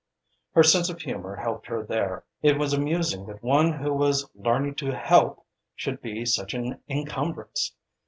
Her 0.55 0.63
sense 0.63 0.89
of 0.89 0.99
humour 0.99 1.35
helped 1.35 1.67
her 1.67 1.83
there. 1.85 2.23
It 2.41 2.57
was 2.57 2.73
amusing 2.73 3.27
that 3.27 3.43
one 3.43 3.71
who 3.73 3.93
was 3.93 4.27
learning 4.33 4.73
to 4.77 4.95
"help" 4.97 5.45
should 5.75 6.01
be 6.01 6.25
such 6.25 6.55
an 6.55 6.79
encumbrance. 6.89 7.75